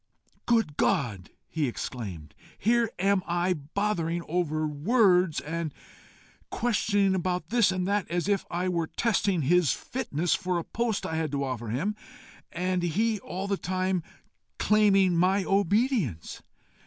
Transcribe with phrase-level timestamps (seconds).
[0.47, 5.71] "Good God!" he exclaimed, "here am I bothering over words, and
[6.49, 11.05] questioning about this and that, as if I were testing his fitness for a post
[11.05, 11.95] I had to offer him,
[12.51, 14.01] and he all the time
[14.57, 16.41] claiming my obedience!